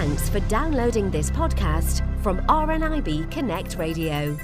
Thanks 0.00 0.30
for 0.30 0.40
downloading 0.48 1.10
this 1.10 1.30
podcast 1.30 2.00
from 2.22 2.38
RNIB 2.46 3.30
Connect 3.30 3.76
Radio. 3.76 4.34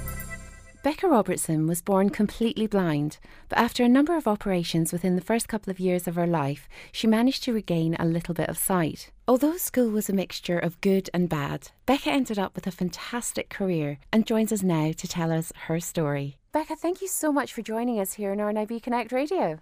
Becca 0.83 1.07
Robertson 1.07 1.65
was 1.65 1.81
born 1.81 2.11
completely 2.11 2.67
blind, 2.67 3.17
but 3.49 3.57
after 3.57 3.83
a 3.83 3.89
number 3.89 4.15
of 4.15 4.27
operations 4.27 4.93
within 4.93 5.15
the 5.15 5.21
first 5.23 5.47
couple 5.47 5.71
of 5.71 5.79
years 5.79 6.07
of 6.07 6.13
her 6.13 6.27
life, 6.27 6.69
she 6.91 7.07
managed 7.07 7.41
to 7.41 7.53
regain 7.53 7.95
a 7.97 8.05
little 8.05 8.35
bit 8.35 8.49
of 8.49 8.57
sight. 8.59 9.09
Although 9.27 9.57
school 9.57 9.89
was 9.89 10.09
a 10.09 10.13
mixture 10.13 10.59
of 10.59 10.79
good 10.81 11.09
and 11.11 11.27
bad, 11.27 11.71
Becca 11.87 12.11
ended 12.11 12.37
up 12.37 12.53
with 12.53 12.67
a 12.67 12.71
fantastic 12.71 13.49
career 13.49 13.97
and 14.13 14.27
joins 14.27 14.51
us 14.51 14.61
now 14.61 14.91
to 14.91 15.07
tell 15.07 15.31
us 15.31 15.51
her 15.65 15.79
story. 15.79 16.37
Becca, 16.51 16.75
thank 16.75 17.01
you 17.01 17.07
so 17.07 17.31
much 17.31 17.51
for 17.51 17.63
joining 17.63 17.99
us 17.99 18.13
here 18.13 18.31
on 18.31 18.37
RNIB 18.37 18.83
Connect 18.83 19.11
Radio. 19.11 19.59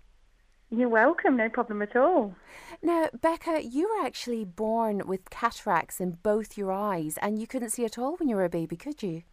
You're 0.69 0.89
welcome, 0.89 1.37
no 1.37 1.49
problem 1.49 1.81
at 1.81 1.95
all. 1.95 2.35
Now, 2.81 3.09
Becca, 3.21 3.63
you 3.63 3.89
were 3.89 4.05
actually 4.05 4.45
born 4.45 5.03
with 5.05 5.29
cataracts 5.29 6.01
in 6.01 6.17
both 6.23 6.57
your 6.57 6.71
eyes 6.71 7.17
and 7.21 7.39
you 7.39 7.47
couldn't 7.47 7.69
see 7.69 7.85
at 7.85 7.97
all 7.97 8.15
when 8.17 8.27
you 8.27 8.35
were 8.35 8.45
a 8.45 8.49
baby, 8.49 8.75
could 8.75 9.03
you? 9.03 9.23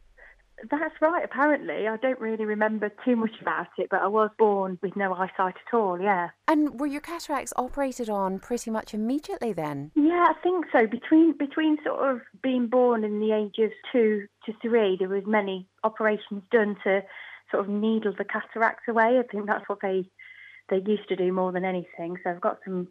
That's 0.71 0.95
right, 1.01 1.25
apparently. 1.25 1.89
I 1.89 1.97
don't 1.97 2.21
really 2.21 2.45
remember 2.45 2.91
too 3.05 3.17
much 3.17 3.33
about 3.41 3.67
it, 3.79 3.89
but 3.91 4.03
I 4.03 4.07
was 4.07 4.31
born 4.39 4.79
with 4.81 4.95
no 4.95 5.13
eyesight 5.15 5.57
at 5.67 5.75
all, 5.75 6.01
yeah. 6.01 6.29
And 6.47 6.79
were 6.79 6.87
your 6.87 7.01
cataracts 7.01 7.53
operated 7.57 8.09
on 8.09 8.39
pretty 8.39 8.71
much 8.71 8.95
immediately 8.95 9.53
then? 9.53 9.91
Yeah, 9.97 10.27
I 10.29 10.35
think 10.43 10.67
so. 10.71 10.87
Between 10.87 11.37
between 11.37 11.79
sort 11.85 12.09
of 12.09 12.21
being 12.43 12.69
born 12.69 13.03
in 13.03 13.19
the 13.19 13.33
age 13.33 13.59
of 13.59 13.73
two 13.91 14.27
to 14.47 14.53
three, 14.62 14.97
there 14.99 15.09
was 15.09 15.25
many 15.27 15.67
operations 15.83 16.45
done 16.53 16.77
to 16.85 17.03
sort 17.51 17.65
of 17.65 17.69
needle 17.69 18.15
the 18.17 18.25
cataracts 18.25 18.85
away. 18.89 19.19
I 19.19 19.23
think 19.29 19.47
that's 19.47 19.69
what 19.69 19.81
they 19.83 20.09
they 20.69 20.83
used 20.87 21.09
to 21.09 21.16
do 21.16 21.33
more 21.33 21.52
than 21.52 21.65
anything. 21.65 22.16
So 22.23 22.30
I've 22.30 22.41
got 22.41 22.59
some 22.65 22.89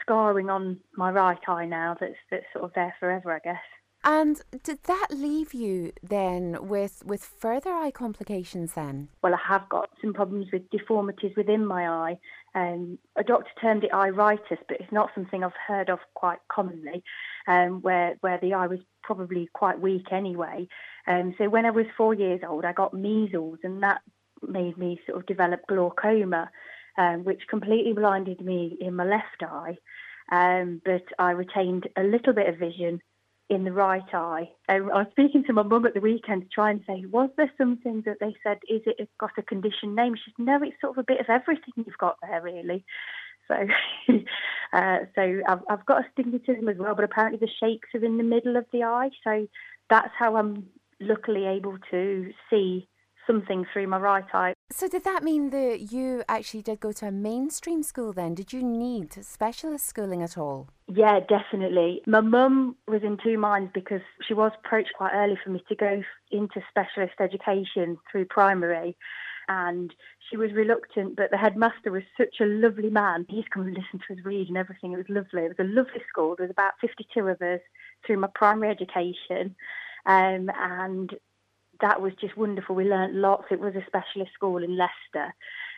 scarring 0.00 0.50
on 0.50 0.80
my 0.96 1.10
right 1.10 1.38
eye 1.48 1.66
now 1.66 1.96
that's 1.98 2.14
that's 2.30 2.44
sort 2.52 2.64
of 2.64 2.72
there 2.74 2.94
forever, 3.00 3.32
I 3.32 3.38
guess. 3.38 3.62
And 4.06 4.42
did 4.62 4.82
that 4.82 5.06
leave 5.10 5.54
you 5.54 5.92
then 6.02 6.68
with 6.68 7.02
with 7.06 7.24
further 7.24 7.70
eye 7.70 7.90
complications 7.90 8.74
then? 8.74 9.08
Well, 9.22 9.34
I 9.34 9.38
have 9.48 9.66
got 9.70 9.88
some 10.02 10.12
problems 10.12 10.48
with 10.52 10.68
deformities 10.68 11.32
within 11.36 11.64
my 11.64 11.88
eye. 11.88 12.18
Um, 12.54 12.98
a 13.16 13.24
doctor 13.24 13.50
termed 13.60 13.82
it 13.82 13.94
iritis, 13.94 14.58
but 14.68 14.78
it's 14.78 14.92
not 14.92 15.10
something 15.14 15.42
I've 15.42 15.52
heard 15.66 15.88
of 15.88 16.00
quite 16.12 16.38
commonly, 16.52 17.02
um, 17.48 17.80
where 17.80 18.16
where 18.20 18.38
the 18.38 18.52
eye 18.52 18.66
was 18.66 18.80
probably 19.02 19.48
quite 19.54 19.80
weak 19.80 20.12
anyway. 20.12 20.68
Um, 21.06 21.34
so 21.38 21.48
when 21.48 21.64
I 21.64 21.70
was 21.70 21.86
four 21.96 22.12
years 22.12 22.40
old, 22.46 22.66
I 22.66 22.72
got 22.72 22.92
measles, 22.92 23.60
and 23.64 23.82
that 23.82 24.02
made 24.46 24.76
me 24.76 25.00
sort 25.06 25.18
of 25.18 25.26
develop 25.26 25.66
glaucoma 25.66 26.50
um, 26.98 27.24
which 27.24 27.42
completely 27.48 27.92
blinded 27.92 28.40
me 28.40 28.76
in 28.80 28.94
my 28.94 29.04
left 29.04 29.42
eye. 29.42 29.76
Um, 30.32 30.80
but 30.84 31.04
I 31.18 31.32
retained 31.32 31.88
a 31.96 32.02
little 32.02 32.32
bit 32.32 32.48
of 32.48 32.58
vision 32.58 33.00
in 33.50 33.64
the 33.64 33.72
right 33.72 34.14
eye. 34.14 34.50
Um, 34.68 34.90
I 34.92 34.98
was 34.98 35.06
speaking 35.10 35.44
to 35.44 35.52
my 35.52 35.62
mum 35.62 35.84
at 35.84 35.94
the 35.94 36.00
weekend 36.00 36.42
to 36.42 36.48
try 36.48 36.70
and 36.70 36.80
say, 36.86 37.04
was 37.06 37.28
there 37.36 37.52
something 37.58 38.02
that 38.06 38.16
they 38.20 38.34
said, 38.42 38.58
is 38.68 38.80
it 38.86 39.08
got 39.20 39.32
a 39.36 39.42
condition 39.42 39.94
name? 39.94 40.14
She 40.16 40.32
said, 40.36 40.44
no, 40.44 40.62
it's 40.62 40.80
sort 40.80 40.96
of 40.96 41.02
a 41.02 41.06
bit 41.06 41.20
of 41.20 41.28
everything 41.28 41.74
you've 41.76 41.98
got 41.98 42.16
there, 42.22 42.40
really. 42.40 42.84
So, 43.48 43.54
uh, 44.72 44.98
so 45.14 45.40
I've, 45.46 45.60
I've 45.68 45.86
got 45.86 46.06
astigmatism 46.06 46.68
as 46.68 46.78
well, 46.78 46.94
but 46.94 47.04
apparently 47.04 47.38
the 47.38 47.52
shapes 47.60 47.88
are 47.94 48.04
in 48.04 48.16
the 48.16 48.24
middle 48.24 48.56
of 48.56 48.64
the 48.72 48.84
eye. 48.84 49.10
So 49.22 49.46
that's 49.90 50.12
how 50.18 50.36
I'm 50.36 50.66
luckily 51.00 51.44
able 51.46 51.76
to 51.90 52.32
see 52.48 52.88
something 53.26 53.64
through 53.72 53.88
my 53.88 53.98
right 53.98 54.24
eye. 54.32 54.54
So, 54.70 54.88
did 54.88 55.04
that 55.04 55.22
mean 55.22 55.50
that 55.50 55.92
you 55.92 56.22
actually 56.28 56.62
did 56.62 56.80
go 56.80 56.92
to 56.92 57.06
a 57.06 57.12
mainstream 57.12 57.82
school 57.82 58.12
then? 58.12 58.34
Did 58.34 58.52
you 58.52 58.62
need 58.62 59.12
specialist 59.24 59.86
schooling 59.86 60.22
at 60.22 60.38
all? 60.38 60.68
Yeah, 60.88 61.20
definitely. 61.20 62.02
My 62.06 62.20
mum 62.20 62.76
was 62.86 63.02
in 63.02 63.18
two 63.22 63.38
minds 63.38 63.70
because 63.74 64.02
she 64.26 64.34
was 64.34 64.52
approached 64.64 64.92
quite 64.96 65.12
early 65.14 65.38
for 65.42 65.50
me 65.50 65.62
to 65.68 65.74
go 65.74 66.02
into 66.30 66.60
specialist 66.68 67.14
education 67.20 67.98
through 68.10 68.26
primary. 68.26 68.96
And 69.48 69.94
she 70.30 70.36
was 70.36 70.52
reluctant, 70.52 71.16
but 71.16 71.30
the 71.30 71.36
headmaster 71.36 71.90
was 71.90 72.02
such 72.16 72.36
a 72.40 72.46
lovely 72.46 72.88
man. 72.90 73.26
He's 73.28 73.44
come 73.52 73.64
and 73.64 73.76
listened 73.76 74.02
to 74.08 74.14
us 74.14 74.20
read 74.24 74.48
and 74.48 74.56
everything. 74.56 74.92
It 74.92 74.96
was 74.96 75.08
lovely. 75.08 75.42
It 75.42 75.56
was 75.56 75.66
a 75.66 75.70
lovely 75.70 76.02
school. 76.08 76.34
There 76.36 76.46
was 76.46 76.50
about 76.50 76.72
52 76.80 77.20
of 77.28 77.42
us 77.42 77.60
through 78.06 78.18
my 78.18 78.28
primary 78.34 78.70
education. 78.70 79.54
Um, 80.06 80.50
and 80.58 81.14
that 81.80 82.00
was 82.00 82.12
just 82.20 82.36
wonderful. 82.36 82.74
We 82.74 82.84
learnt 82.84 83.14
lots. 83.14 83.44
It 83.50 83.60
was 83.60 83.74
a 83.74 83.84
specialist 83.86 84.32
school 84.34 84.62
in 84.62 84.76
Leicester. 84.76 85.34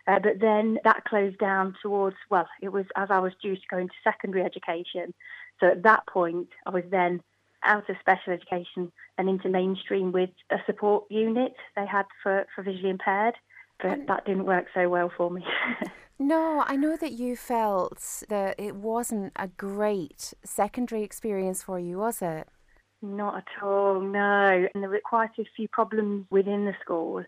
Uh, 0.06 0.20
but 0.20 0.40
then 0.40 0.78
that 0.84 1.04
closed 1.04 1.38
down 1.38 1.74
towards, 1.82 2.16
well, 2.30 2.48
it 2.62 2.68
was 2.68 2.86
as 2.96 3.08
I 3.10 3.18
was 3.18 3.32
due 3.42 3.56
to 3.56 3.62
go 3.70 3.78
into 3.78 3.94
secondary 4.04 4.44
education. 4.44 5.12
So 5.60 5.66
at 5.68 5.82
that 5.82 6.06
point, 6.06 6.48
I 6.64 6.70
was 6.70 6.84
then 6.90 7.22
out 7.64 7.88
of 7.90 7.96
special 8.00 8.32
education 8.32 8.92
and 9.18 9.28
into 9.28 9.48
mainstream 9.48 10.12
with 10.12 10.30
a 10.50 10.58
support 10.66 11.04
unit 11.10 11.54
they 11.74 11.86
had 11.86 12.06
for, 12.22 12.46
for 12.54 12.62
visually 12.62 12.90
impaired. 12.90 13.34
But 13.82 14.06
that 14.06 14.24
didn't 14.24 14.46
work 14.46 14.66
so 14.72 14.88
well 14.88 15.12
for 15.14 15.30
me. 15.30 15.44
no, 16.18 16.64
I 16.66 16.76
know 16.76 16.96
that 16.96 17.12
you 17.12 17.36
felt 17.36 18.22
that 18.28 18.58
it 18.58 18.74
wasn't 18.74 19.32
a 19.36 19.48
great 19.48 20.32
secondary 20.44 21.02
experience 21.02 21.62
for 21.62 21.78
you, 21.78 21.98
was 21.98 22.22
it? 22.22 22.48
Not 23.02 23.36
at 23.36 23.62
all, 23.62 24.00
no. 24.00 24.66
And 24.72 24.82
there 24.82 24.90
were 24.90 25.00
quite 25.04 25.30
a 25.38 25.44
few 25.54 25.68
problems 25.68 26.26
within 26.30 26.64
the 26.64 26.74
school. 26.80 27.24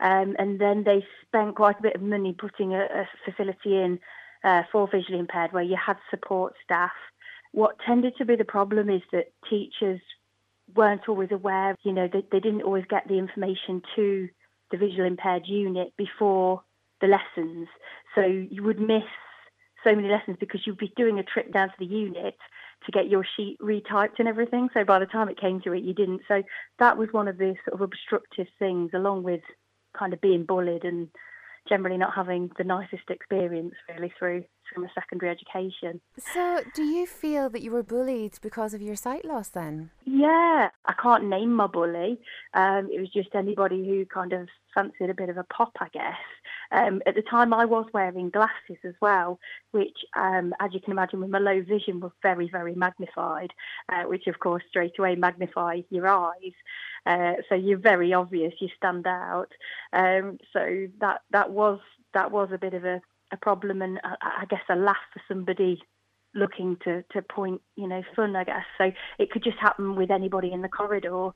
Um, 0.00 0.36
and 0.38 0.60
then 0.60 0.84
they 0.84 1.04
spent 1.26 1.56
quite 1.56 1.78
a 1.80 1.82
bit 1.82 1.96
of 1.96 2.02
money 2.02 2.34
putting 2.38 2.72
a, 2.72 2.84
a 2.84 3.08
facility 3.24 3.76
in 3.76 3.98
uh, 4.44 4.62
for 4.70 4.88
visually 4.88 5.18
impaired 5.18 5.52
where 5.52 5.62
you 5.62 5.76
had 5.76 5.96
support 6.10 6.54
staff. 6.64 6.92
What 7.52 7.76
tended 7.84 8.16
to 8.18 8.24
be 8.24 8.36
the 8.36 8.44
problem 8.44 8.88
is 8.88 9.02
that 9.12 9.32
teachers 9.50 10.00
weren't 10.74 11.08
always 11.08 11.32
aware, 11.32 11.74
you 11.82 11.92
know, 11.92 12.08
they, 12.12 12.22
they 12.30 12.40
didn't 12.40 12.62
always 12.62 12.84
get 12.88 13.08
the 13.08 13.18
information 13.18 13.82
to 13.96 14.28
the 14.70 14.76
visual 14.76 15.06
impaired 15.06 15.46
unit 15.46 15.94
before 15.96 16.62
the 17.00 17.06
lessons. 17.06 17.68
So 18.14 18.20
you 18.20 18.62
would 18.62 18.80
miss 18.80 19.02
so 19.82 19.94
many 19.94 20.08
lessons 20.08 20.36
because 20.38 20.60
you'd 20.66 20.78
be 20.78 20.92
doing 20.96 21.18
a 21.18 21.22
trip 21.22 21.52
down 21.52 21.68
to 21.68 21.74
the 21.78 21.86
unit 21.86 22.36
to 22.86 22.92
get 22.92 23.08
your 23.08 23.24
sheet 23.36 23.58
retyped 23.60 24.18
and 24.18 24.28
everything. 24.28 24.68
So 24.72 24.84
by 24.84 24.98
the 24.98 25.06
time 25.06 25.28
it 25.28 25.40
came 25.40 25.60
to 25.62 25.72
it, 25.72 25.82
you 25.82 25.94
didn't. 25.94 26.22
So 26.28 26.42
that 26.78 26.96
was 26.96 27.08
one 27.12 27.28
of 27.28 27.38
the 27.38 27.54
sort 27.64 27.74
of 27.74 27.80
obstructive 27.80 28.46
things, 28.58 28.90
along 28.94 29.24
with 29.24 29.40
kind 29.98 30.12
of 30.12 30.20
being 30.20 30.44
bullied 30.44 30.84
and 30.84 31.08
generally 31.68 31.98
not 31.98 32.14
having 32.14 32.50
the 32.56 32.64
nicest 32.64 33.10
experience 33.10 33.74
really 33.88 34.12
through 34.18 34.44
through 34.72 34.84
my 34.84 34.90
secondary 34.94 35.30
education. 35.30 36.00
So, 36.18 36.60
do 36.74 36.82
you 36.82 37.06
feel 37.06 37.48
that 37.50 37.62
you 37.62 37.70
were 37.70 37.82
bullied 37.82 38.38
because 38.42 38.74
of 38.74 38.82
your 38.82 38.96
sight 38.96 39.24
loss 39.24 39.48
then? 39.48 39.90
Yeah, 40.04 40.68
I 40.84 40.94
can't 41.02 41.24
name 41.24 41.54
my 41.54 41.66
bully. 41.66 42.20
Um, 42.54 42.88
it 42.92 43.00
was 43.00 43.10
just 43.12 43.34
anybody 43.34 43.86
who 43.86 44.04
kind 44.06 44.32
of 44.32 44.48
fancied 44.74 45.10
a 45.10 45.14
bit 45.14 45.28
of 45.28 45.38
a 45.38 45.44
pop, 45.44 45.72
I 45.80 45.88
guess. 45.92 46.16
Um, 46.70 47.02
at 47.06 47.14
the 47.14 47.22
time, 47.22 47.52
I 47.54 47.64
was 47.64 47.86
wearing 47.92 48.30
glasses 48.30 48.78
as 48.84 48.94
well, 49.00 49.38
which, 49.70 49.96
um, 50.16 50.52
as 50.60 50.72
you 50.72 50.80
can 50.80 50.92
imagine, 50.92 51.20
with 51.20 51.30
my 51.30 51.38
low 51.38 51.62
vision, 51.62 52.00
was 52.00 52.12
very, 52.22 52.48
very 52.50 52.74
magnified, 52.74 53.52
uh, 53.90 54.02
which 54.04 54.26
of 54.26 54.38
course 54.38 54.62
straight 54.68 54.98
away 54.98 55.14
magnify 55.14 55.80
your 55.90 56.06
eyes. 56.08 56.52
Uh, 57.06 57.34
so 57.48 57.54
you're 57.54 57.78
very 57.78 58.12
obvious, 58.12 58.52
you 58.60 58.68
stand 58.76 59.06
out. 59.06 59.48
Um, 59.92 60.38
so 60.52 60.86
that 61.00 61.22
that 61.30 61.50
was 61.50 61.80
that 62.14 62.30
was 62.30 62.50
a 62.52 62.58
bit 62.58 62.74
of 62.74 62.84
a, 62.84 63.00
a 63.32 63.36
problem, 63.36 63.82
and 63.82 64.00
I, 64.04 64.42
I 64.42 64.44
guess 64.46 64.62
a 64.68 64.76
laugh 64.76 64.96
for 65.12 65.22
somebody 65.28 65.80
looking 66.34 66.76
to 66.84 67.02
to 67.12 67.22
point, 67.22 67.62
you 67.76 67.88
know, 67.88 68.02
fun. 68.14 68.36
I 68.36 68.44
guess 68.44 68.64
so. 68.76 68.92
It 69.18 69.30
could 69.30 69.44
just 69.44 69.58
happen 69.58 69.96
with 69.96 70.10
anybody 70.10 70.52
in 70.52 70.62
the 70.62 70.68
corridor 70.68 71.30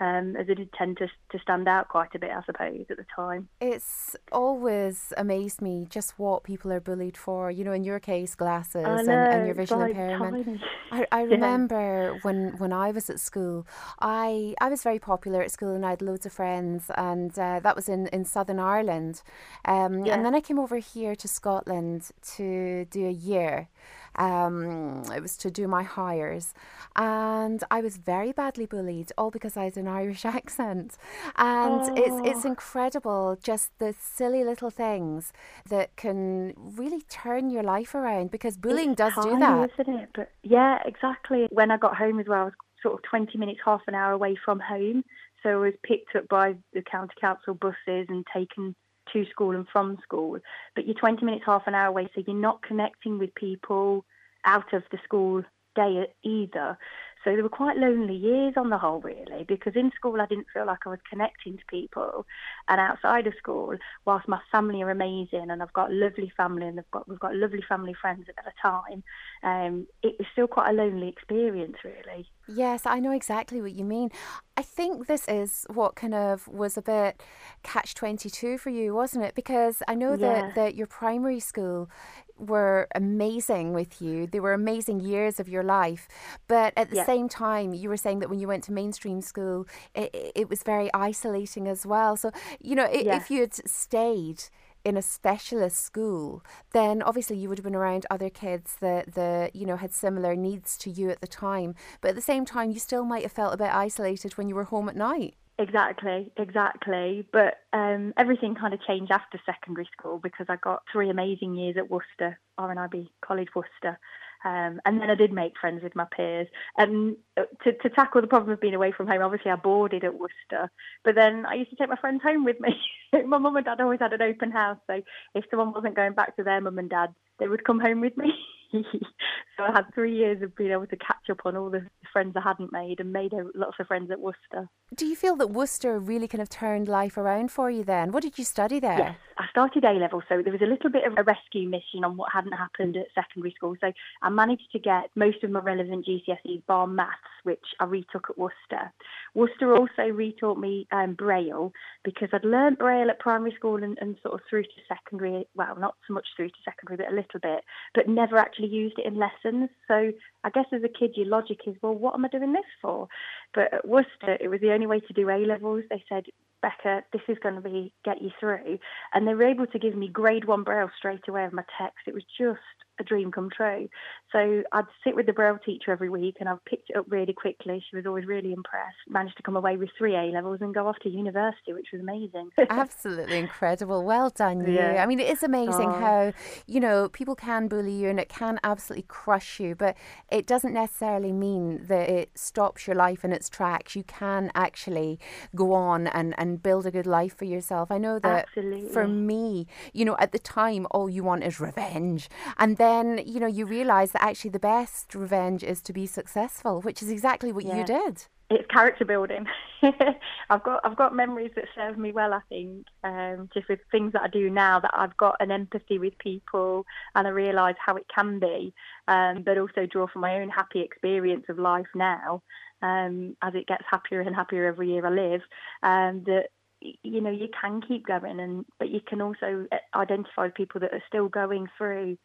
um, 0.00 0.36
as 0.36 0.48
it 0.48 0.56
did 0.56 0.72
tend 0.72 0.98
to, 0.98 1.08
to 1.30 1.38
stand 1.38 1.68
out 1.68 1.88
quite 1.88 2.14
a 2.14 2.18
bit, 2.18 2.30
I 2.30 2.42
suppose, 2.44 2.84
at 2.90 2.96
the 2.96 3.06
time. 3.14 3.48
It's 3.60 4.14
always 4.30 5.12
amazed 5.16 5.62
me 5.62 5.86
just 5.88 6.18
what 6.18 6.44
people 6.44 6.72
are 6.72 6.80
bullied 6.80 7.16
for. 7.16 7.50
You 7.50 7.64
know, 7.64 7.72
in 7.72 7.82
your 7.82 7.98
case, 7.98 8.34
glasses 8.34 8.84
know, 8.84 8.96
and, 8.96 9.08
and, 9.08 9.46
your 9.46 9.54
visual 9.54 9.82
impairment. 9.82 10.60
I, 10.92 11.06
I 11.10 11.22
remember 11.36 12.12
yeah. 12.12 12.18
when, 12.22 12.58
when 12.58 12.72
I 12.72 12.90
was 12.90 13.08
at 13.08 13.20
school, 13.20 13.66
I, 14.00 14.54
I 14.60 14.68
was 14.68 14.82
very 14.82 14.98
popular 14.98 15.42
at 15.42 15.50
school 15.50 15.74
and 15.74 15.86
I 15.86 15.90
had 15.90 16.02
loads 16.02 16.26
of 16.26 16.32
friends, 16.32 16.90
and 16.96 17.36
uh, 17.38 17.60
that 17.60 17.74
was 17.74 17.88
in, 17.88 18.08
in 18.08 18.24
Southern 18.24 18.58
Ireland. 18.58 19.22
Um, 19.64 20.04
yeah. 20.04 20.14
And 20.14 20.24
then 20.24 20.34
I 20.34 20.40
came 20.40 20.58
over 20.58 20.76
here 20.76 21.16
to 21.16 21.28
Scotland 21.28 22.10
to 22.36 22.84
do 22.86 23.06
a 23.06 23.12
year. 23.12 23.68
Um, 24.16 25.02
it 25.14 25.20
was 25.20 25.36
to 25.38 25.50
do 25.50 25.68
my 25.68 25.84
Highers. 25.84 26.52
and 26.96 27.62
I 27.70 27.80
was 27.80 27.98
very 27.98 28.32
badly 28.32 28.66
bullied, 28.66 29.12
all 29.18 29.30
because 29.30 29.56
I 29.56 29.64
had 29.64 29.76
an 29.76 29.88
Irish 29.88 30.24
accent. 30.38 30.96
And 31.36 31.82
oh. 31.82 31.94
it's 31.96 32.36
it's 32.36 32.44
incredible, 32.44 33.38
just 33.42 33.78
the 33.78 33.94
silly 33.98 34.44
little 34.44 34.70
things 34.70 35.32
that 35.68 35.96
can 35.96 36.54
really 36.56 37.02
turn 37.02 37.50
your 37.50 37.62
life 37.62 37.94
around. 37.94 38.30
Because 38.30 38.56
bullying 38.56 38.90
it's 38.90 38.98
does 38.98 39.14
tiny, 39.14 39.34
do 39.34 39.40
that, 39.40 39.70
isn't 39.78 39.94
it? 39.94 40.08
But 40.14 40.30
yeah, 40.42 40.78
exactly. 40.84 41.48
When 41.50 41.70
I 41.70 41.76
got 41.76 41.96
home 41.96 42.18
as 42.18 42.26
well, 42.26 42.42
I 42.42 42.44
was 42.44 42.54
sort 42.82 42.94
of 42.94 43.02
twenty 43.02 43.38
minutes, 43.38 43.60
half 43.64 43.82
an 43.86 43.94
hour 43.94 44.12
away 44.12 44.36
from 44.44 44.60
home. 44.60 45.04
So 45.42 45.50
I 45.50 45.56
was 45.56 45.74
picked 45.84 46.16
up 46.16 46.26
by 46.28 46.56
the 46.72 46.82
county 46.82 47.14
council 47.20 47.54
buses 47.54 48.06
and 48.08 48.24
taken 48.34 48.74
to 49.12 49.26
school 49.26 49.54
and 49.54 49.66
from 49.72 49.98
school. 50.02 50.38
But 50.74 50.86
you're 50.86 50.94
20 50.94 51.24
minutes, 51.24 51.44
half 51.46 51.66
an 51.66 51.74
hour 51.74 51.88
away, 51.88 52.08
so 52.14 52.22
you're 52.26 52.36
not 52.36 52.62
connecting 52.62 53.18
with 53.18 53.34
people 53.34 54.04
out 54.44 54.72
of 54.72 54.82
the 54.90 54.98
school 55.04 55.42
day 55.74 56.06
either. 56.22 56.78
So 57.26 57.34
they 57.34 57.42
were 57.42 57.48
quite 57.48 57.76
lonely 57.76 58.14
years 58.14 58.54
on 58.56 58.70
the 58.70 58.78
whole, 58.78 59.00
really, 59.00 59.42
because 59.48 59.74
in 59.74 59.90
school 59.96 60.20
I 60.20 60.26
didn't 60.26 60.46
feel 60.54 60.64
like 60.64 60.86
I 60.86 60.90
was 60.90 61.00
connecting 61.10 61.56
to 61.56 61.64
people, 61.68 62.24
and 62.68 62.80
outside 62.80 63.26
of 63.26 63.34
school, 63.36 63.74
whilst 64.04 64.28
my 64.28 64.38
family 64.52 64.80
are 64.82 64.90
amazing 64.92 65.50
and 65.50 65.60
I've 65.60 65.72
got 65.72 65.92
lovely 65.92 66.32
family 66.36 66.68
and 66.68 66.80
got 66.92 67.08
we've 67.08 67.18
got 67.18 67.34
lovely 67.34 67.64
family 67.68 67.94
friends 68.00 68.26
at 68.28 68.44
the 68.44 68.52
time, 68.62 69.02
um, 69.42 69.88
it 70.04 70.14
was 70.20 70.28
still 70.32 70.46
quite 70.46 70.70
a 70.70 70.72
lonely 70.72 71.08
experience, 71.08 71.74
really. 71.82 72.28
Yes, 72.46 72.86
I 72.86 73.00
know 73.00 73.10
exactly 73.10 73.60
what 73.60 73.72
you 73.72 73.84
mean. 73.84 74.10
I 74.56 74.62
think 74.62 75.08
this 75.08 75.26
is 75.26 75.66
what 75.68 75.96
kind 75.96 76.14
of 76.14 76.46
was 76.46 76.76
a 76.76 76.82
bit 76.82 77.20
catch 77.64 77.94
22 77.96 78.56
for 78.58 78.70
you, 78.70 78.94
wasn't 78.94 79.24
it? 79.24 79.34
Because 79.34 79.82
I 79.88 79.96
know 79.96 80.12
yeah. 80.12 80.42
that, 80.42 80.54
that 80.54 80.74
your 80.76 80.86
primary 80.86 81.40
school 81.40 81.90
were 82.38 82.88
amazing 82.94 83.72
with 83.72 84.00
you. 84.00 84.26
They 84.26 84.40
were 84.40 84.52
amazing 84.52 85.00
years 85.00 85.40
of 85.40 85.48
your 85.48 85.62
life. 85.62 86.08
But 86.48 86.72
at 86.76 86.90
the 86.90 86.96
yeah. 86.96 87.06
same 87.06 87.28
time, 87.28 87.74
you 87.74 87.88
were 87.88 87.96
saying 87.96 88.20
that 88.20 88.30
when 88.30 88.38
you 88.38 88.48
went 88.48 88.64
to 88.64 88.72
mainstream 88.72 89.20
school, 89.20 89.66
it, 89.94 90.32
it 90.34 90.48
was 90.48 90.62
very 90.62 90.92
isolating 90.92 91.68
as 91.68 91.86
well. 91.86 92.16
So, 92.16 92.30
you 92.60 92.74
know, 92.74 92.88
yeah. 92.90 93.16
if 93.16 93.30
you 93.30 93.40
had 93.40 93.54
stayed, 93.54 94.44
in 94.84 94.96
a 94.96 95.02
specialist 95.02 95.84
school, 95.84 96.44
then 96.70 97.02
obviously 97.02 97.36
you 97.36 97.48
would 97.48 97.58
have 97.58 97.64
been 97.64 97.74
around 97.74 98.06
other 98.08 98.30
kids 98.30 98.76
that, 98.78 99.14
that 99.14 99.56
you 99.56 99.66
know 99.66 99.76
had 99.76 99.92
similar 99.92 100.36
needs 100.36 100.78
to 100.78 100.90
you 100.90 101.10
at 101.10 101.20
the 101.20 101.26
time. 101.26 101.74
But 102.00 102.10
at 102.10 102.14
the 102.14 102.22
same 102.22 102.44
time, 102.44 102.70
you 102.70 102.78
still 102.78 103.04
might 103.04 103.24
have 103.24 103.32
felt 103.32 103.52
a 103.52 103.56
bit 103.56 103.74
isolated 103.74 104.38
when 104.38 104.48
you 104.48 104.54
were 104.54 104.62
home 104.62 104.88
at 104.88 104.94
night. 104.94 105.34
Exactly, 105.58 106.30
exactly. 106.36 107.26
But 107.32 107.54
um, 107.72 108.12
everything 108.18 108.54
kind 108.54 108.74
of 108.74 108.82
changed 108.82 109.10
after 109.10 109.40
secondary 109.46 109.88
school 109.96 110.18
because 110.22 110.46
I 110.50 110.56
got 110.56 110.82
three 110.92 111.08
amazing 111.08 111.54
years 111.54 111.76
at 111.78 111.90
Worcester, 111.90 112.38
RNIB 112.60 113.08
College 113.24 113.48
Worcester. 113.54 113.98
Um, 114.44 114.80
and 114.84 115.00
then 115.00 115.10
I 115.10 115.14
did 115.14 115.32
make 115.32 115.54
friends 115.58 115.82
with 115.82 115.96
my 115.96 116.04
peers. 116.14 116.46
And 116.76 117.16
uh, 117.38 117.44
to, 117.64 117.72
to 117.72 117.88
tackle 117.88 118.20
the 118.20 118.26
problem 118.26 118.52
of 118.52 118.60
being 118.60 118.74
away 118.74 118.92
from 118.92 119.06
home, 119.06 119.22
obviously 119.22 119.50
I 119.50 119.56
boarded 119.56 120.04
at 120.04 120.14
Worcester, 120.14 120.70
but 121.04 121.14
then 121.14 121.46
I 121.46 121.54
used 121.54 121.70
to 121.70 121.76
take 121.76 121.88
my 121.88 121.96
friends 121.96 122.20
home 122.22 122.44
with 122.44 122.60
me. 122.60 122.78
my 123.26 123.38
mum 123.38 123.56
and 123.56 123.64
dad 123.64 123.80
always 123.80 124.00
had 124.00 124.12
an 124.12 124.22
open 124.22 124.50
house, 124.50 124.78
so 124.86 125.00
if 125.34 125.44
someone 125.50 125.72
wasn't 125.72 125.96
going 125.96 126.12
back 126.12 126.36
to 126.36 126.44
their 126.44 126.60
mum 126.60 126.78
and 126.78 126.90
dad, 126.90 127.14
they 127.38 127.48
would 127.48 127.64
come 127.64 127.80
home 127.80 128.00
with 128.02 128.16
me. 128.16 128.32
so 128.72 129.62
I 129.62 129.72
had 129.72 129.92
three 129.94 130.14
years 130.16 130.42
of 130.42 130.54
being 130.56 130.72
able 130.72 130.86
to 130.86 130.96
catch 130.96 131.30
up 131.30 131.40
on 131.44 131.56
all 131.56 131.70
the 131.70 131.86
friends 132.12 132.34
I 132.36 132.40
hadn't 132.40 132.72
made 132.72 133.00
and 133.00 133.12
made 133.12 133.32
lots 133.54 133.76
of 133.78 133.86
friends 133.86 134.10
at 134.10 134.20
Worcester. 134.20 134.68
Do 134.94 135.06
you 135.06 135.16
feel 135.16 135.36
that 135.36 135.48
Worcester 135.48 135.98
really 135.98 136.28
kind 136.28 136.40
of 136.40 136.48
turned 136.48 136.88
life 136.88 137.16
around 137.16 137.50
for 137.50 137.70
you 137.70 137.84
then? 137.84 138.12
What 138.12 138.22
did 138.22 138.38
you 138.38 138.44
study 138.44 138.80
there? 138.80 138.98
Yes, 138.98 139.16
I 139.38 139.44
started 139.50 139.84
A 139.84 139.92
level, 139.92 140.22
so 140.28 140.40
there 140.42 140.52
was 140.52 140.62
a 140.62 140.66
little 140.66 140.90
bit 140.90 141.04
of 141.04 141.14
a 141.18 141.24
rescue 141.24 141.68
mission 141.68 142.04
on 142.04 142.16
what 142.16 142.32
hadn't 142.32 142.52
happened 142.52 142.96
at 142.96 143.06
secondary 143.14 143.52
school. 143.54 143.74
So 143.80 143.92
I 144.22 144.30
managed 144.30 144.70
to 144.72 144.78
get 144.78 145.10
most 145.14 145.44
of 145.44 145.50
my 145.50 145.60
relevant 145.60 146.06
GCSEs 146.06 146.64
bar 146.66 146.86
maths, 146.86 147.12
which 147.42 147.64
I 147.80 147.84
retook 147.84 148.28
at 148.30 148.38
Worcester. 148.38 148.92
Worcester 149.34 149.76
also 149.76 150.02
retaught 150.02 150.58
me 150.58 150.86
um, 150.92 151.14
Braille 151.14 151.72
because 152.02 152.28
I'd 152.32 152.44
learned 152.44 152.78
Braille 152.78 153.10
at 153.10 153.18
primary 153.18 153.54
school 153.56 153.82
and, 153.82 153.98
and 154.00 154.16
sort 154.22 154.34
of 154.34 154.40
through 154.48 154.62
to 154.62 154.68
secondary. 154.88 155.46
Well, 155.54 155.76
not 155.78 155.96
so 156.08 156.14
much 156.14 156.26
through 156.34 156.48
to 156.48 156.54
secondary, 156.64 156.96
but 156.96 157.12
a 157.12 157.14
little 157.14 157.40
bit, 157.42 157.62
but 157.94 158.08
never 158.08 158.38
actually 158.38 158.55
used 158.64 158.98
it 158.98 159.06
in 159.06 159.18
lessons. 159.18 159.68
So 159.88 160.12
I 160.44 160.50
guess 160.50 160.66
as 160.72 160.82
a 160.82 160.88
kid, 160.88 161.12
your 161.16 161.26
logic 161.26 161.60
is, 161.66 161.76
well, 161.82 161.94
what 161.94 162.14
am 162.14 162.24
I 162.24 162.28
doing 162.28 162.52
this 162.52 162.64
for? 162.80 163.08
But 163.54 163.72
at 163.72 163.88
Worcester, 163.88 164.38
it 164.40 164.48
was 164.48 164.60
the 164.60 164.72
only 164.72 164.86
way 164.86 165.00
to 165.00 165.12
do 165.12 165.28
A 165.28 165.44
levels. 165.44 165.84
They 165.90 166.02
said, 166.08 166.24
Becca, 166.62 167.02
this 167.12 167.22
is 167.28 167.38
going 167.42 167.56
to 167.56 167.60
be 167.60 167.92
get 168.04 168.22
you 168.22 168.30
through. 168.40 168.78
And 169.12 169.26
they 169.26 169.34
were 169.34 169.44
able 169.46 169.66
to 169.66 169.78
give 169.78 169.94
me 169.94 170.08
grade 170.08 170.46
one 170.46 170.62
Braille 170.62 170.90
straight 170.96 171.28
away 171.28 171.44
of 171.44 171.52
my 171.52 171.64
text. 171.78 171.98
It 172.06 172.14
was 172.14 172.24
just 172.38 172.60
a 172.98 173.04
dream 173.04 173.30
come 173.30 173.50
true. 173.54 173.88
So 174.32 174.62
I'd 174.72 174.84
sit 175.04 175.14
with 175.14 175.26
the 175.26 175.32
Braille 175.32 175.58
teacher 175.64 175.92
every 175.92 176.08
week 176.08 176.36
and 176.40 176.48
I 176.48 176.54
picked 176.68 176.90
it 176.90 176.96
up 176.96 177.06
really 177.08 177.32
quickly. 177.32 177.84
She 177.88 177.96
was 177.96 178.06
always 178.06 178.26
really 178.26 178.52
impressed. 178.52 178.96
Managed 179.08 179.36
to 179.36 179.42
come 179.42 179.56
away 179.56 179.76
with 179.76 179.90
three 179.96 180.14
A 180.14 180.24
levels 180.24 180.58
and 180.60 180.74
go 180.74 180.86
off 180.86 180.96
to 181.02 181.08
university, 181.08 181.72
which 181.72 181.88
was 181.92 182.00
amazing. 182.00 182.50
Absolutely 182.70 183.38
incredible. 183.38 184.04
Well 184.04 184.30
done, 184.30 184.66
you. 184.66 184.74
Yeah. 184.74 185.02
I 185.02 185.06
mean, 185.06 185.20
it 185.20 185.28
is 185.28 185.42
amazing 185.42 185.88
oh. 185.88 186.00
how, 186.00 186.32
you 186.66 186.80
know, 186.80 187.08
people 187.08 187.34
can 187.34 187.68
bully 187.68 187.92
you 187.92 188.08
and 188.08 188.18
it 188.18 188.28
can 188.28 188.58
absolutely 188.64 189.06
crush 189.08 189.60
you, 189.60 189.74
but 189.74 189.96
it 190.30 190.46
doesn't 190.46 190.72
necessarily 190.72 191.32
mean 191.32 191.84
that 191.86 192.08
it 192.08 192.30
stops 192.34 192.86
your 192.86 192.96
life 192.96 193.24
in 193.24 193.32
its 193.32 193.48
tracks. 193.48 193.94
You 193.94 194.04
can 194.04 194.50
actually 194.54 195.18
go 195.54 195.72
on 195.72 196.06
and, 196.08 196.34
and 196.38 196.62
build 196.62 196.86
a 196.86 196.90
good 196.90 197.06
life 197.06 197.36
for 197.36 197.44
yourself. 197.44 197.90
I 197.90 197.98
know 197.98 198.18
that 198.18 198.46
Absolutely. 198.48 198.88
for 198.90 199.06
me, 199.06 199.66
you 199.92 200.04
know, 200.04 200.16
at 200.18 200.32
the 200.32 200.38
time, 200.38 200.86
all 200.90 201.08
you 201.08 201.22
want 201.22 201.44
is 201.44 201.60
revenge. 201.60 202.28
And 202.58 202.76
then 202.76 202.85
then 202.86 203.20
you 203.26 203.40
know 203.40 203.46
you 203.46 203.66
realize 203.66 204.12
that 204.12 204.22
actually 204.22 204.50
the 204.50 204.58
best 204.58 205.14
revenge 205.14 205.62
is 205.62 205.82
to 205.82 205.92
be 205.92 206.06
successful, 206.06 206.80
which 206.82 207.02
is 207.02 207.10
exactly 207.10 207.52
what 207.52 207.64
yeah. 207.64 207.78
you 207.78 207.84
did. 207.84 208.26
It's 208.48 208.66
character 208.70 209.04
building. 209.04 209.46
I've 209.82 210.62
got 210.62 210.80
I've 210.84 210.96
got 210.96 211.14
memories 211.14 211.50
that 211.56 211.64
serve 211.74 211.98
me 211.98 212.12
well. 212.12 212.32
I 212.32 212.40
think 212.48 212.86
um, 213.02 213.48
just 213.52 213.68
with 213.68 213.80
things 213.90 214.12
that 214.12 214.22
I 214.22 214.28
do 214.28 214.48
now 214.48 214.78
that 214.80 214.92
I've 214.94 215.16
got 215.16 215.36
an 215.40 215.50
empathy 215.50 215.98
with 215.98 216.16
people 216.18 216.86
and 217.14 217.26
I 217.26 217.30
realise 217.30 217.76
how 217.84 217.96
it 217.96 218.06
can 218.14 218.38
be, 218.38 218.72
um, 219.08 219.42
but 219.44 219.58
also 219.58 219.86
draw 219.86 220.06
from 220.06 220.22
my 220.22 220.36
own 220.40 220.48
happy 220.48 220.80
experience 220.80 221.46
of 221.48 221.58
life 221.58 221.86
now. 221.94 222.42
Um, 222.82 223.36
as 223.42 223.54
it 223.54 223.66
gets 223.66 223.84
happier 223.90 224.20
and 224.20 224.36
happier 224.36 224.66
every 224.66 224.92
year 224.92 225.06
I 225.06 225.10
live, 225.10 225.40
um, 225.82 226.22
that 226.26 226.50
you 226.80 227.20
know 227.20 227.30
you 227.30 227.48
can 227.60 227.80
keep 227.80 228.06
going 228.06 228.38
and 228.38 228.64
but 228.78 228.90
you 228.90 229.00
can 229.00 229.20
also 229.22 229.66
uh, 229.72 229.76
identify 229.98 230.50
people 230.50 230.80
that 230.82 230.92
are 230.92 231.02
still 231.08 231.28
going 231.28 231.66
through 231.78 232.16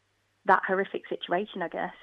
that 0.46 0.62
horrific 0.66 1.02
situation, 1.08 1.62
I 1.62 1.68
guess. 1.68 1.94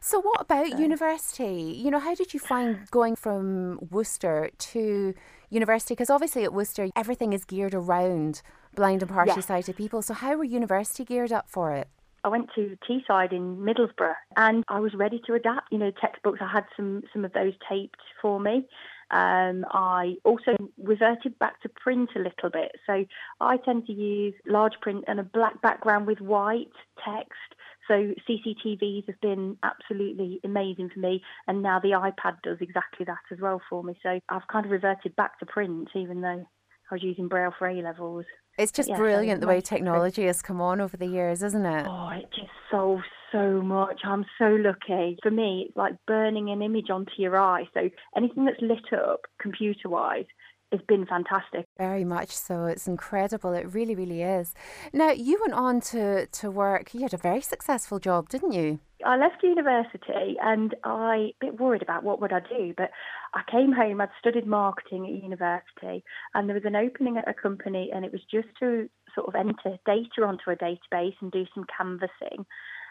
So, 0.00 0.20
what 0.20 0.40
about 0.40 0.68
so. 0.68 0.78
university? 0.78 1.80
You 1.82 1.90
know, 1.90 1.98
how 1.98 2.14
did 2.14 2.34
you 2.34 2.40
find 2.40 2.90
going 2.90 3.16
from 3.16 3.78
Worcester 3.90 4.50
to 4.56 5.14
university? 5.50 5.94
Because 5.94 6.10
obviously 6.10 6.44
at 6.44 6.52
Worcester, 6.52 6.88
everything 6.96 7.32
is 7.32 7.44
geared 7.44 7.74
around 7.74 8.42
blind 8.74 9.02
and 9.02 9.10
partially 9.10 9.36
yes. 9.36 9.46
sighted 9.46 9.76
people. 9.76 10.02
So, 10.02 10.14
how 10.14 10.36
were 10.36 10.44
university 10.44 11.04
geared 11.04 11.32
up 11.32 11.48
for 11.48 11.72
it? 11.72 11.88
I 12.24 12.28
went 12.28 12.48
to 12.54 12.76
Teesside 12.88 13.32
in 13.32 13.58
Middlesbrough 13.58 14.14
and 14.36 14.64
I 14.68 14.80
was 14.80 14.94
ready 14.94 15.20
to 15.26 15.34
adapt. 15.34 15.70
You 15.70 15.78
know, 15.78 15.92
textbooks, 16.00 16.40
I 16.40 16.50
had 16.50 16.64
some, 16.74 17.02
some 17.12 17.24
of 17.24 17.32
those 17.34 17.52
taped 17.68 18.00
for 18.22 18.40
me. 18.40 18.66
Um, 19.10 19.66
I 19.70 20.14
also 20.24 20.56
reverted 20.82 21.38
back 21.38 21.60
to 21.62 21.68
print 21.68 22.10
a 22.16 22.18
little 22.18 22.48
bit. 22.50 22.72
So 22.86 23.04
I 23.40 23.58
tend 23.58 23.86
to 23.86 23.92
use 23.92 24.34
large 24.46 24.72
print 24.80 25.04
and 25.06 25.20
a 25.20 25.22
black 25.22 25.60
background 25.60 26.06
with 26.06 26.20
white 26.20 26.72
text 27.04 27.54
so 27.88 28.12
CCTVs 28.28 29.06
have 29.06 29.20
been 29.20 29.56
absolutely 29.62 30.40
amazing 30.44 30.90
for 30.92 31.00
me, 31.00 31.22
and 31.46 31.62
now 31.62 31.80
the 31.80 31.90
iPad 31.90 32.36
does 32.42 32.58
exactly 32.60 33.04
that 33.06 33.18
as 33.30 33.38
well 33.40 33.60
for 33.68 33.82
me. 33.82 33.94
So 34.02 34.20
I've 34.28 34.46
kind 34.50 34.64
of 34.64 34.72
reverted 34.72 35.14
back 35.16 35.38
to 35.40 35.46
print, 35.46 35.88
even 35.94 36.20
though 36.20 36.44
I 36.90 36.94
was 36.94 37.02
using 37.02 37.28
Braille 37.28 37.54
for 37.58 37.68
A 37.68 37.82
levels. 37.82 38.24
It's 38.56 38.72
just 38.72 38.88
yeah, 38.88 38.96
brilliant 38.96 39.40
the 39.40 39.48
way 39.48 39.60
technology 39.60 40.26
has 40.26 40.40
come 40.40 40.60
on 40.60 40.80
over 40.80 40.96
the 40.96 41.06
years, 41.06 41.42
isn't 41.42 41.66
it? 41.66 41.86
Oh, 41.88 42.10
it 42.10 42.28
just 42.34 42.52
solves 42.70 43.02
so 43.32 43.60
much. 43.60 44.00
I'm 44.04 44.24
so 44.38 44.46
lucky. 44.46 45.18
For 45.22 45.30
me, 45.30 45.66
it's 45.66 45.76
like 45.76 45.94
burning 46.06 46.50
an 46.50 46.62
image 46.62 46.88
onto 46.88 47.12
your 47.16 47.36
eye. 47.36 47.64
So 47.74 47.90
anything 48.16 48.44
that's 48.44 48.60
lit 48.60 48.92
up 48.96 49.22
computer 49.40 49.88
wise 49.88 50.26
it's 50.72 50.84
been 50.86 51.06
fantastic. 51.06 51.66
Very 51.78 52.04
much 52.04 52.30
so. 52.30 52.64
It's 52.64 52.88
incredible. 52.88 53.52
It 53.52 53.72
really, 53.72 53.94
really 53.94 54.22
is. 54.22 54.54
Now, 54.92 55.10
you 55.10 55.38
went 55.40 55.54
on 55.54 55.80
to, 55.92 56.26
to 56.26 56.50
work. 56.50 56.94
You 56.94 57.02
had 57.02 57.14
a 57.14 57.18
very 57.18 57.40
successful 57.40 57.98
job, 57.98 58.28
didn't 58.28 58.52
you? 58.52 58.80
I 59.04 59.16
left 59.16 59.42
university 59.42 60.36
and 60.42 60.74
I 60.82 61.16
a 61.16 61.34
bit 61.40 61.60
worried 61.60 61.82
about 61.82 62.04
what 62.04 62.20
would 62.20 62.32
I 62.32 62.40
do, 62.40 62.72
but 62.76 62.90
I 63.34 63.42
came 63.50 63.72
home. 63.72 64.00
I'd 64.00 64.08
studied 64.18 64.46
marketing 64.46 65.06
at 65.06 65.22
university, 65.22 66.02
and 66.32 66.48
there 66.48 66.54
was 66.54 66.64
an 66.64 66.76
opening 66.76 67.18
at 67.18 67.28
a 67.28 67.34
company, 67.34 67.90
and 67.94 68.04
it 68.04 68.12
was 68.12 68.22
just 68.30 68.48
to 68.60 68.88
sort 69.14 69.28
of 69.28 69.34
enter 69.34 69.78
data 69.84 70.26
onto 70.26 70.50
a 70.50 70.56
database 70.56 71.14
and 71.20 71.30
do 71.30 71.44
some 71.54 71.66
canvassing. 71.76 72.46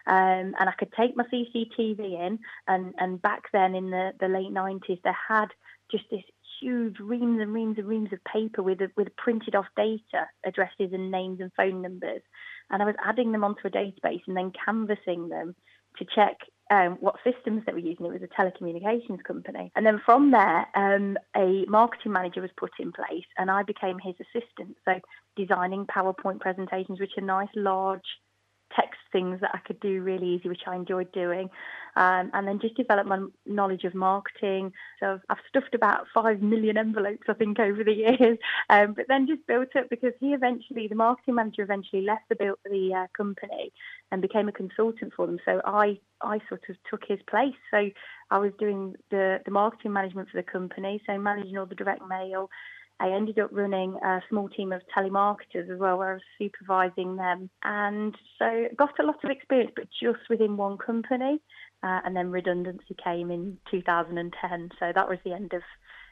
Um, 0.06 0.54
and 0.60 0.70
I 0.70 0.74
could 0.78 0.92
take 0.94 1.16
my 1.16 1.24
CCTV 1.24 2.00
in, 2.00 2.40
and, 2.68 2.94
and 2.98 3.22
back 3.22 3.44
then 3.54 3.74
in 3.74 3.90
the, 3.90 4.12
the 4.20 4.28
late 4.28 4.54
90s, 4.54 5.02
they 5.04 5.12
had 5.28 5.48
just 5.90 6.04
this 6.12 6.24
huge 6.62 7.00
reams 7.00 7.40
and 7.42 7.54
reams 7.54 7.78
and 7.78 7.88
reams 7.88 8.14
of 8.14 8.24
paper 8.24 8.64
with 8.64 8.80
with 8.96 9.16
printed 9.16 9.56
off 9.56 9.66
data, 9.76 10.28
addresses 10.46 10.94
and 10.94 11.12
names 11.12 11.40
and 11.40 11.52
phone 11.56 11.82
numbers, 11.82 12.22
and 12.70 12.82
I 12.82 12.86
was 12.86 12.96
adding 13.04 13.32
them 13.32 13.44
onto 13.44 13.68
a 13.68 13.72
database 13.72 14.22
and 14.28 14.36
then 14.36 14.52
canvassing 14.66 15.30
them 15.30 15.56
to 15.98 16.06
check 16.16 16.38
um, 16.72 16.98
what 17.00 17.16
systems 17.24 17.64
they 17.66 17.74
were 17.74 17.80
using. 17.80 18.06
It 18.06 18.12
was 18.12 18.22
a 18.24 18.42
telecommunications 18.42 19.24
company, 19.24 19.72
and 19.76 19.86
then 19.86 20.02
from 20.06 20.32
there, 20.32 20.68
um, 20.76 21.18
a 21.36 21.66
marketing 21.68 22.14
manager 22.14 22.42
was 22.42 22.52
put 22.58 22.72
in 22.80 22.92
place, 22.92 23.26
and 23.38 23.52
I 23.52 23.64
became 23.64 24.00
his 24.00 24.16
assistant. 24.20 24.78
So 24.86 25.00
designing 25.36 25.86
PowerPoint 25.86 26.40
presentations, 26.40 27.00
which 27.00 27.18
are 27.18 27.26
nice, 27.26 27.50
large 27.56 28.02
text 28.76 29.00
things 29.12 29.40
that 29.42 29.52
I 29.54 29.60
could 29.60 29.80
do 29.80 30.02
really 30.02 30.28
easy, 30.28 30.50
which 30.50 30.64
I 30.68 30.76
enjoyed 30.76 31.12
doing. 31.12 31.50
Um, 31.96 32.32
and 32.34 32.48
then 32.48 32.60
just 32.60 32.76
develop 32.76 33.06
my 33.06 33.24
knowledge 33.46 33.84
of 33.84 33.94
marketing. 33.94 34.74
So 35.00 35.14
I've, 35.14 35.22
I've, 35.30 35.44
stuffed 35.48 35.76
about 35.76 36.08
five 36.12 36.42
million 36.42 36.76
envelopes, 36.76 37.28
I 37.30 37.34
think, 37.34 37.60
over 37.60 37.84
the 37.84 37.94
years. 38.20 38.40
Um, 38.70 38.94
but 38.94 39.06
then 39.08 39.28
just 39.28 39.46
built 39.46 39.70
it 39.76 39.92
because 39.92 40.14
he 40.20 40.34
eventually, 40.34 40.88
the 40.88 40.96
marketing 40.96 41.36
manager, 41.36 41.62
eventually 41.62 42.02
left 42.02 42.30
the 42.30 42.36
built 42.36 42.60
the 42.66 42.94
uh, 42.96 43.08
company 43.16 43.72
and 44.12 44.22
became 44.22 44.48
a 44.48 44.52
consultant 44.52 45.14
for 45.16 45.28
them. 45.28 45.40
So 45.46 45.62
I 45.66 46.00
I 46.22 46.40
sort 46.50 46.64
of 46.70 46.76
took 46.90 47.04
his 47.08 47.20
place. 47.30 47.56
So 47.70 47.90
I 48.32 48.38
was 48.40 48.52
doing 48.58 48.96
the 49.12 49.40
the 49.46 49.52
marketing 49.52 49.94
management 49.94 50.30
for 50.30 50.38
the 50.38 50.44
company, 50.44 51.02
so 51.06 51.18
managing 51.20 51.58
all 51.58 51.66
the 51.66 51.76
direct 51.76 52.02
mail. 52.08 52.50
I 53.00 53.10
ended 53.10 53.40
up 53.40 53.50
running 53.52 53.96
a 53.96 54.22
small 54.30 54.50
team 54.50 54.72
of 54.72 54.82
telemarketers 54.96 55.70
as 55.70 55.80
well, 55.80 55.98
where 55.98 56.12
I 56.12 56.14
was 56.14 56.22
supervising 56.40 57.16
them, 57.16 57.50
and 57.64 58.16
so 58.40 58.68
got 58.78 59.00
a 59.00 59.04
lot 59.04 59.24
of 59.24 59.30
experience, 59.30 59.72
but 59.76 59.88
just 60.02 60.30
within 60.30 60.58
one 60.58 60.78
company. 60.78 61.40
Uh, 61.84 62.00
and 62.06 62.16
then 62.16 62.32
redundancy 62.32 62.96
came 63.04 63.30
in 63.30 63.58
2010, 63.70 64.70
so 64.80 64.92
that 64.96 65.10
was 65.10 65.18
the 65.26 65.34
end 65.34 65.54
of 65.54 65.62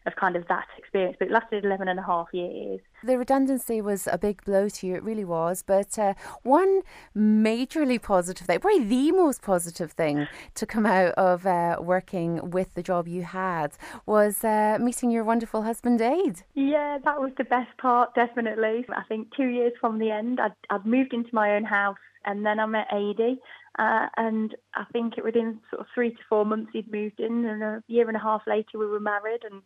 of 0.06 0.16
kind 0.16 0.36
of 0.36 0.48
that 0.48 0.68
experience. 0.78 1.16
But 1.20 1.28
it 1.28 1.32
lasted 1.32 1.66
11 1.66 1.88
and 1.88 2.00
a 2.00 2.04
half 2.04 2.28
years. 2.34 2.80
The 3.04 3.18
redundancy 3.18 3.82
was 3.82 4.08
a 4.08 4.18
big 4.18 4.44
blow 4.44 4.70
to 4.70 4.88
you, 4.88 4.96
it 4.96 5.04
really 5.04 5.26
was. 5.26 5.64
But 5.64 5.98
uh, 5.98 6.14
one 6.44 6.82
majorly 7.16 8.02
positive 8.02 8.48
thing, 8.48 8.60
probably 8.60 8.84
the 8.84 9.12
most 9.12 9.42
positive 9.42 9.92
thing 9.92 10.28
to 10.56 10.66
come 10.66 10.86
out 10.86 11.14
of 11.14 11.46
uh, 11.46 11.78
working 11.80 12.52
with 12.52 12.74
the 12.74 12.84
job 12.84 13.08
you 13.08 13.24
had 13.24 13.74
was 14.06 14.44
uh, 14.44 14.78
meeting 14.80 15.12
your 15.12 15.24
wonderful 15.24 15.64
husband, 15.64 16.02
Aid. 16.02 16.44
Yeah, 16.54 16.98
that 17.04 17.20
was 17.20 17.32
the 17.38 17.44
best 17.44 17.76
part, 17.78 18.16
definitely. 18.16 18.86
I 18.90 19.04
think 19.08 19.30
two 19.36 19.48
years 19.48 19.74
from 19.80 20.00
the 20.00 20.12
end, 20.12 20.40
I'd, 20.40 20.56
I'd 20.70 20.86
moved 20.86 21.14
into 21.14 21.30
my 21.34 21.56
own 21.56 21.64
house 21.64 21.98
and 22.26 22.46
then 22.46 22.60
I 22.60 22.66
met 22.66 22.88
Adi. 22.92 23.40
Uh, 23.80 24.08
and 24.18 24.54
I 24.76 24.84
think 24.92 25.18
it 25.18 25.24
within 25.24 25.60
sort 25.70 25.82
of 25.82 25.88
three 25.96 26.12
to 26.12 26.20
four 26.28 26.46
months 26.46 26.72
he'd 26.74 26.92
moved 26.92 27.20
in, 27.20 27.46
and 27.46 27.64
a 27.64 27.84
year 27.88 28.08
and 28.08 28.18
a 28.18 28.22
half 28.22 28.42
later 28.46 28.78
we 28.78 28.86
were 28.86 29.00
married, 29.00 29.44
and 29.50 29.62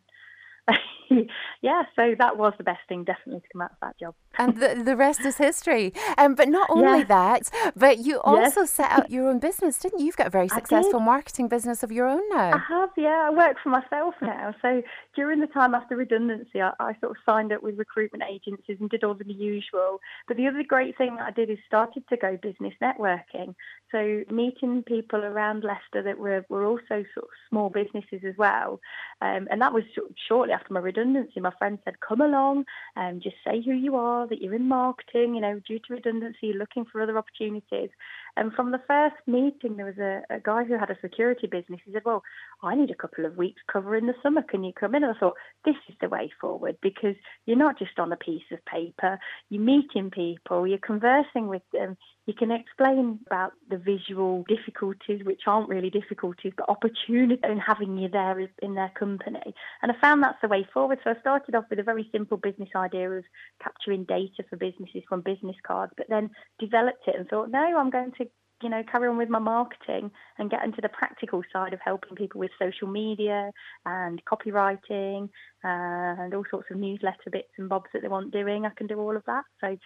yeah, 1.62 1.82
so 1.94 2.14
that 2.18 2.36
was 2.36 2.52
the 2.58 2.64
best 2.64 2.80
thing 2.88 3.04
definitely 3.04 3.40
to 3.40 3.46
come 3.52 3.62
out 3.62 3.70
of 3.70 3.76
that 3.80 3.98
job. 3.98 4.14
and 4.38 4.56
the, 4.56 4.82
the 4.84 4.96
rest 4.96 5.20
is 5.20 5.36
history. 5.36 5.92
Um, 6.18 6.34
but 6.34 6.48
not 6.48 6.68
only 6.70 7.00
yeah. 7.00 7.04
that, 7.04 7.50
but 7.76 7.98
you 7.98 8.20
also 8.20 8.60
yes. 8.60 8.70
set 8.70 8.92
up 8.92 9.10
your 9.10 9.28
own 9.28 9.38
business, 9.38 9.78
didn't 9.78 10.00
you? 10.00 10.06
You've 10.06 10.16
got 10.16 10.26
a 10.28 10.30
very 10.30 10.48
successful 10.48 11.00
marketing 11.00 11.48
business 11.48 11.82
of 11.82 11.92
your 11.92 12.08
own 12.08 12.22
now. 12.30 12.52
I 12.54 12.60
have, 12.68 12.90
yeah. 12.96 13.28
I 13.28 13.30
work 13.30 13.56
for 13.62 13.68
myself 13.68 14.14
now. 14.20 14.54
So 14.62 14.82
during 15.14 15.40
the 15.40 15.46
time 15.46 15.74
after 15.74 15.96
redundancy, 15.96 16.60
I, 16.60 16.72
I 16.80 16.96
sort 17.00 17.12
of 17.12 17.16
signed 17.24 17.52
up 17.52 17.62
with 17.62 17.78
recruitment 17.78 18.24
agencies 18.28 18.76
and 18.80 18.90
did 18.90 19.04
all 19.04 19.14
the 19.14 19.32
usual. 19.32 20.00
But 20.26 20.36
the 20.36 20.46
other 20.46 20.62
great 20.66 20.98
thing 20.98 21.16
that 21.16 21.26
I 21.26 21.30
did 21.30 21.50
is 21.50 21.58
started 21.66 22.04
to 22.08 22.16
go 22.16 22.36
business 22.40 22.74
networking. 22.82 23.54
So 23.92 24.24
meeting 24.30 24.82
people 24.82 25.24
around 25.24 25.64
Leicester 25.64 26.02
that 26.02 26.18
were, 26.18 26.44
were 26.48 26.64
also 26.64 27.04
sort 27.14 27.24
of 27.24 27.30
small 27.48 27.70
businesses 27.70 28.22
as 28.26 28.34
well. 28.36 28.80
Um, 29.20 29.46
and 29.50 29.60
that 29.60 29.72
was 29.72 29.84
shortly 30.28 30.52
after 30.52 30.72
my 30.72 30.80
redundancy. 30.80 31.40
My 31.40 31.52
friend 31.58 31.78
said, 31.84 32.00
come 32.00 32.20
along 32.20 32.64
and 32.96 33.22
just 33.22 33.36
say 33.44 33.62
who 33.64 33.72
you 33.72 33.96
are, 33.96 34.26
that 34.26 34.42
you're 34.42 34.54
in 34.54 34.68
marketing, 34.68 35.34
you 35.34 35.40
know, 35.40 35.60
due 35.66 35.78
to 35.78 35.94
redundancy, 35.94 36.52
looking 36.52 36.84
for 36.84 37.00
other 37.00 37.16
opportunities. 37.16 37.90
And 38.36 38.52
from 38.52 38.70
the 38.70 38.82
first 38.86 39.16
meeting, 39.26 39.76
there 39.76 39.86
was 39.86 39.98
a, 39.98 40.22
a 40.34 40.40
guy 40.40 40.64
who 40.64 40.76
had 40.76 40.90
a 40.90 40.98
security 41.00 41.46
business. 41.46 41.80
He 41.84 41.92
said, 41.92 42.02
Well, 42.04 42.22
I 42.62 42.74
need 42.74 42.90
a 42.90 42.94
couple 42.94 43.24
of 43.24 43.36
weeks 43.36 43.62
cover 43.72 43.96
in 43.96 44.06
the 44.06 44.14
summer. 44.22 44.42
Can 44.42 44.62
you 44.62 44.72
come 44.78 44.94
in? 44.94 45.04
And 45.04 45.16
I 45.16 45.18
thought, 45.18 45.36
This 45.64 45.76
is 45.88 45.94
the 46.00 46.10
way 46.10 46.30
forward 46.38 46.76
because 46.82 47.16
you're 47.46 47.56
not 47.56 47.78
just 47.78 47.98
on 47.98 48.12
a 48.12 48.16
piece 48.16 48.42
of 48.52 48.64
paper, 48.66 49.18
you're 49.48 49.62
meeting 49.62 50.10
people, 50.10 50.66
you're 50.66 50.78
conversing 50.78 51.48
with 51.48 51.62
them, 51.72 51.96
you 52.26 52.34
can 52.34 52.50
explain 52.50 53.20
about 53.26 53.52
the 53.70 53.78
visual 53.78 54.44
difficulties, 54.48 55.24
which 55.24 55.42
aren't 55.46 55.68
really 55.68 55.90
difficulties, 55.90 56.52
but 56.56 56.68
opportunity 56.68 57.40
in 57.44 57.58
having 57.58 57.96
you 57.96 58.08
there 58.08 58.38
in 58.62 58.74
their 58.74 58.90
company. 58.98 59.54
And 59.80 59.92
I 59.92 59.94
found 60.00 60.22
that's 60.22 60.40
the 60.42 60.48
way 60.48 60.66
forward. 60.74 60.98
So 61.04 61.10
I 61.10 61.20
started 61.20 61.54
off 61.54 61.64
with 61.70 61.78
a 61.78 61.84
very 61.84 62.08
simple 62.10 62.36
business 62.36 62.70
idea 62.74 63.10
of 63.10 63.24
capturing 63.62 64.04
data 64.04 64.44
for 64.50 64.56
businesses 64.56 65.02
from 65.08 65.20
business 65.20 65.56
cards, 65.64 65.92
but 65.96 66.08
then 66.08 66.30
developed 66.58 67.06
it 67.06 67.14
and 67.16 67.28
thought, 67.28 67.50
no, 67.50 67.78
I'm 67.78 67.90
going 67.90 68.12
to 68.18 68.26
you 68.62 68.70
know, 68.70 68.82
carry 68.90 69.06
on 69.08 69.18
with 69.18 69.28
my 69.28 69.38
marketing 69.38 70.10
and 70.38 70.50
get 70.50 70.64
into 70.64 70.80
the 70.80 70.88
practical 70.88 71.42
side 71.52 71.74
of 71.74 71.80
helping 71.84 72.16
people 72.16 72.40
with 72.40 72.50
social 72.58 72.88
media 72.88 73.50
and 73.84 74.22
copywriting 74.24 75.24
uh, 75.62 76.22
and 76.22 76.34
all 76.34 76.44
sorts 76.50 76.68
of 76.70 76.78
newsletter 76.78 77.30
bits 77.30 77.52
and 77.58 77.68
bobs 77.68 77.90
that 77.92 78.00
they 78.00 78.08
want 78.08 78.32
doing. 78.32 78.64
I 78.64 78.70
can 78.70 78.86
do 78.86 78.98
all 78.98 79.14
of 79.16 79.24
that. 79.26 79.44
So 79.60 79.76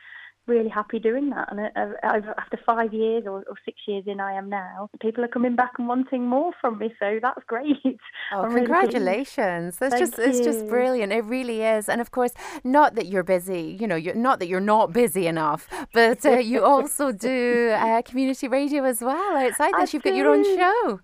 really 0.51 0.69
happy 0.69 0.99
doing 0.99 1.31
that. 1.31 1.47
And 1.51 1.61
uh, 1.61 2.33
after 2.37 2.59
five 2.67 2.93
years 2.93 3.25
or, 3.27 3.45
or, 3.49 3.57
six 3.65 3.79
years 3.87 4.05
in, 4.07 4.21
I 4.21 4.33
am 4.33 4.51
now. 4.51 4.91
People 5.01 5.25
are 5.25 5.29
coming 5.29 5.55
back 5.57 5.73
and 5.79 5.87
wanting 5.89 6.27
more 6.27 6.53
from 6.61 6.79
me, 6.79 6.93
so 6.99 7.19
that's 7.23 7.45
great. 7.47 7.77
Oh, 8.33 8.43
I'm 8.43 8.55
congratulations! 8.55 9.79
Really 9.81 9.91
that's 9.91 10.01
just 10.01 10.19
you. 10.19 10.25
it's 10.25 10.41
just 10.41 10.69
brilliant. 10.69 11.13
It 11.13 11.25
really 11.25 11.63
is. 11.63 11.89
And 11.89 12.01
of 12.01 12.13
course, 12.13 12.33
not 12.63 12.95
that 12.95 13.07
you're 13.07 13.25
busy. 13.25 13.77
You 13.81 13.89
know, 13.89 13.97
you're 13.97 14.15
not 14.15 14.39
that 14.39 14.47
you're 14.47 14.61
not 14.61 14.93
busy 14.93 15.27
enough, 15.27 15.69
but 15.93 16.25
uh, 16.25 16.39
you 16.39 16.65
also 16.65 17.11
do 17.31 17.71
uh, 17.77 18.03
community 18.03 18.47
radio 18.47 18.85
as 18.85 19.01
well. 19.01 19.37
Outside 19.37 19.73
this, 19.81 19.93
you've 19.93 20.05
got 20.05 20.15
your 20.15 20.29
own 20.29 20.45
show. 20.45 21.01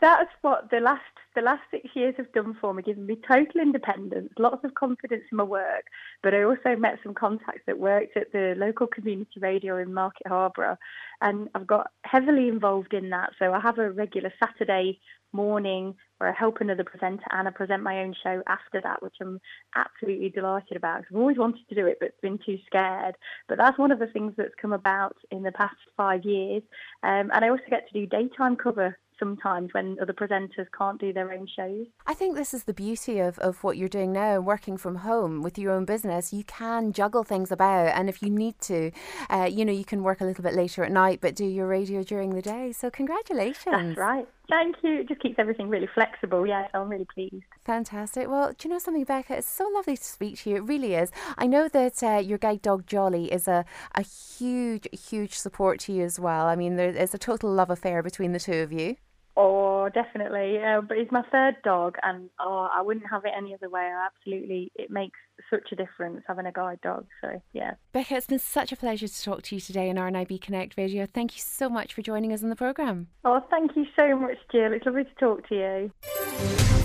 That's 0.00 0.30
what 0.42 0.70
the 0.70 0.80
last 0.80 1.15
the 1.36 1.42
last 1.42 1.62
six 1.70 1.88
years 1.94 2.14
have 2.16 2.32
done 2.32 2.56
for 2.60 2.74
me, 2.74 2.82
given 2.82 3.06
me 3.06 3.16
total 3.28 3.60
independence, 3.60 4.32
lots 4.38 4.64
of 4.64 4.74
confidence 4.74 5.22
in 5.30 5.36
my 5.36 5.44
work. 5.44 5.84
But 6.22 6.34
I 6.34 6.42
also 6.42 6.74
met 6.74 6.98
some 7.02 7.14
contacts 7.14 7.62
that 7.66 7.78
worked 7.78 8.16
at 8.16 8.32
the 8.32 8.54
local 8.56 8.86
community 8.86 9.38
radio 9.38 9.76
in 9.76 9.94
Market 9.94 10.26
Harborough, 10.26 10.78
and 11.20 11.48
I've 11.54 11.66
got 11.66 11.92
heavily 12.02 12.48
involved 12.48 12.94
in 12.94 13.10
that. 13.10 13.30
So 13.38 13.52
I 13.52 13.60
have 13.60 13.78
a 13.78 13.92
regular 13.92 14.32
Saturday 14.42 14.98
morning 15.32 15.94
where 16.18 16.30
I 16.30 16.32
help 16.32 16.60
another 16.60 16.84
presenter 16.84 17.24
and 17.30 17.46
I 17.46 17.50
present 17.50 17.82
my 17.82 17.98
own 17.98 18.14
show 18.22 18.42
after 18.46 18.80
that, 18.80 19.02
which 19.02 19.16
I'm 19.20 19.38
absolutely 19.74 20.30
delighted 20.30 20.76
about. 20.76 21.04
I've 21.10 21.16
always 21.16 21.36
wanted 21.36 21.68
to 21.68 21.74
do 21.74 21.86
it, 21.86 21.98
but 22.00 22.18
been 22.22 22.38
too 22.44 22.58
scared. 22.64 23.16
But 23.48 23.58
that's 23.58 23.78
one 23.78 23.92
of 23.92 23.98
the 23.98 24.06
things 24.06 24.32
that's 24.36 24.54
come 24.60 24.72
about 24.72 25.16
in 25.30 25.42
the 25.42 25.52
past 25.52 25.76
five 25.96 26.24
years. 26.24 26.62
Um, 27.02 27.30
and 27.34 27.44
I 27.44 27.50
also 27.50 27.64
get 27.68 27.86
to 27.88 27.92
do 27.92 28.06
daytime 28.06 28.56
cover 28.56 28.98
sometimes 29.18 29.72
when 29.72 29.96
other 30.00 30.12
presenters 30.12 30.66
can't 30.76 31.00
do 31.00 31.12
their 31.12 31.32
own 31.32 31.46
shows. 31.46 31.86
I 32.06 32.14
think 32.14 32.36
this 32.36 32.54
is 32.54 32.64
the 32.64 32.74
beauty 32.74 33.18
of, 33.18 33.38
of 33.38 33.62
what 33.64 33.76
you're 33.76 33.88
doing 33.88 34.12
now, 34.12 34.40
working 34.40 34.76
from 34.76 34.96
home 34.96 35.42
with 35.42 35.58
your 35.58 35.72
own 35.72 35.84
business. 35.84 36.32
You 36.32 36.44
can 36.44 36.92
juggle 36.92 37.24
things 37.24 37.50
about, 37.50 37.88
and 37.96 38.08
if 38.08 38.22
you 38.22 38.30
need 38.30 38.60
to, 38.62 38.90
uh, 39.30 39.48
you 39.50 39.64
know, 39.64 39.72
you 39.72 39.84
can 39.84 40.02
work 40.02 40.20
a 40.20 40.24
little 40.24 40.42
bit 40.44 40.54
later 40.54 40.84
at 40.84 40.92
night, 40.92 41.20
but 41.20 41.34
do 41.34 41.44
your 41.44 41.66
radio 41.66 42.02
during 42.02 42.30
the 42.30 42.42
day. 42.42 42.72
So, 42.72 42.90
congratulations. 42.90 43.96
That's 43.96 43.98
right. 43.98 44.28
Thank 44.48 44.76
you. 44.82 45.00
It 45.00 45.08
just 45.08 45.20
keeps 45.20 45.38
everything 45.38 45.68
really 45.68 45.88
flexible. 45.92 46.46
Yeah, 46.46 46.68
I'm 46.72 46.88
really 46.88 47.06
pleased. 47.12 47.44
Fantastic. 47.64 48.28
Well, 48.28 48.52
do 48.56 48.68
you 48.68 48.74
know 48.74 48.78
something, 48.78 49.02
Becca? 49.02 49.38
It's 49.38 49.48
so 49.48 49.68
lovely 49.74 49.96
to 49.96 50.04
speak 50.04 50.38
to 50.40 50.50
you. 50.50 50.56
It 50.56 50.64
really 50.64 50.94
is. 50.94 51.10
I 51.36 51.46
know 51.46 51.68
that 51.68 52.02
uh, 52.02 52.18
your 52.18 52.38
guide 52.38 52.62
dog 52.62 52.86
Jolly 52.86 53.32
is 53.32 53.48
a, 53.48 53.64
a 53.94 54.02
huge, 54.02 54.86
huge 54.92 55.34
support 55.34 55.80
to 55.80 55.92
you 55.92 56.04
as 56.04 56.20
well. 56.20 56.46
I 56.46 56.54
mean, 56.54 56.76
there 56.76 56.90
is 56.90 57.12
a 57.12 57.18
total 57.18 57.50
love 57.52 57.70
affair 57.70 58.02
between 58.02 58.32
the 58.32 58.38
two 58.38 58.60
of 58.60 58.72
you. 58.72 58.96
Oh, 59.36 59.90
definitely. 59.92 60.58
Uh, 60.58 60.80
but 60.80 60.96
he's 60.96 61.10
my 61.10 61.22
third 61.30 61.56
dog, 61.62 61.96
and 62.02 62.30
oh, 62.40 62.70
I 62.74 62.80
wouldn't 62.80 63.04
have 63.10 63.26
it 63.26 63.32
any 63.36 63.52
other 63.52 63.68
way. 63.68 63.82
I 63.82 64.06
absolutely, 64.06 64.72
it 64.74 64.90
makes 64.90 65.18
such 65.50 65.72
a 65.72 65.76
difference 65.76 66.22
having 66.26 66.46
a 66.46 66.52
guide 66.52 66.80
dog. 66.82 67.04
So, 67.20 67.42
yeah. 67.52 67.74
Becca, 67.92 68.16
it's 68.16 68.26
been 68.26 68.38
such 68.38 68.72
a 68.72 68.76
pleasure 68.76 69.08
to 69.08 69.22
talk 69.22 69.42
to 69.42 69.54
you 69.54 69.60
today 69.60 69.90
on 69.90 69.96
RNIB 69.96 70.40
Connect 70.40 70.78
Radio. 70.78 71.04
Thank 71.06 71.36
you 71.36 71.42
so 71.42 71.68
much 71.68 71.92
for 71.92 72.00
joining 72.00 72.32
us 72.32 72.42
on 72.42 72.48
the 72.48 72.56
programme. 72.56 73.08
Oh, 73.24 73.42
thank 73.50 73.76
you 73.76 73.84
so 73.94 74.16
much, 74.16 74.38
Jill. 74.50 74.72
It's 74.72 74.86
lovely 74.86 75.04
to 75.04 75.14
talk 75.20 75.46
to 75.48 75.54
you. 75.54 75.92